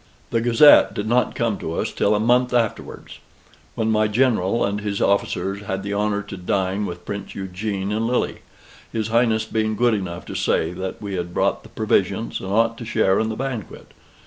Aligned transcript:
The 0.31 0.41
Gazette 0.41 0.95
did 0.95 1.05
not 1.07 1.35
come 1.35 1.59
to 1.59 1.73
us 1.75 1.91
till 1.91 2.15
a 2.15 2.19
month 2.19 2.55
afterwards; 2.55 3.19
when 3.75 3.91
my 3.91 4.07
General 4.07 4.65
and 4.65 4.81
his 4.81 4.99
officers 4.99 5.61
had 5.61 5.83
the 5.83 5.93
honor 5.93 6.23
to 6.23 6.37
dine 6.37 6.87
with 6.87 7.05
Prince 7.05 7.35
Eugene 7.35 7.91
in 7.91 8.07
Lille; 8.07 8.37
his 8.91 9.09
Highness 9.09 9.45
being 9.45 9.75
good 9.75 9.93
enough 9.93 10.25
to 10.25 10.33
say 10.33 10.73
that 10.73 11.03
we 11.03 11.13
had 11.13 11.35
brought 11.35 11.61
the 11.61 11.69
provisions, 11.69 12.39
and 12.39 12.51
ought 12.51 12.79
to 12.79 12.83
share 12.83 13.19
in 13.19 13.29
the 13.29 13.35
banquet. 13.35 13.91